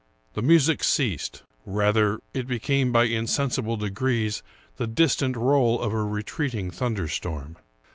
[0.33, 4.41] The music ceased; rather, it became by insensible degrees
[4.77, 7.55] the distant roll of a retreating thunderstorm.